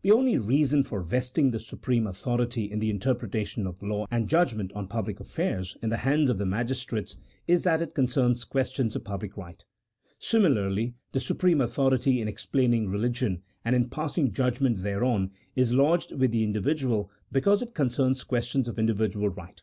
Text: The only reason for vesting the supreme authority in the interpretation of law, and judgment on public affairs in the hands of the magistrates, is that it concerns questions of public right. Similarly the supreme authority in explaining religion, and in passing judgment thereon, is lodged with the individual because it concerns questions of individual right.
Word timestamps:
The 0.00 0.10
only 0.10 0.38
reason 0.38 0.84
for 0.84 1.02
vesting 1.02 1.50
the 1.50 1.58
supreme 1.58 2.06
authority 2.06 2.72
in 2.72 2.78
the 2.78 2.88
interpretation 2.88 3.66
of 3.66 3.82
law, 3.82 4.06
and 4.10 4.26
judgment 4.26 4.72
on 4.72 4.88
public 4.88 5.20
affairs 5.20 5.76
in 5.82 5.90
the 5.90 5.98
hands 5.98 6.30
of 6.30 6.38
the 6.38 6.46
magistrates, 6.46 7.18
is 7.46 7.62
that 7.64 7.82
it 7.82 7.94
concerns 7.94 8.44
questions 8.44 8.96
of 8.96 9.04
public 9.04 9.36
right. 9.36 9.62
Similarly 10.18 10.94
the 11.12 11.20
supreme 11.20 11.60
authority 11.60 12.22
in 12.22 12.26
explaining 12.26 12.88
religion, 12.88 13.42
and 13.62 13.76
in 13.76 13.90
passing 13.90 14.32
judgment 14.32 14.78
thereon, 14.82 15.30
is 15.54 15.74
lodged 15.74 16.12
with 16.12 16.30
the 16.30 16.42
individual 16.42 17.10
because 17.30 17.60
it 17.60 17.74
concerns 17.74 18.24
questions 18.24 18.66
of 18.66 18.78
individual 18.78 19.28
right. 19.28 19.60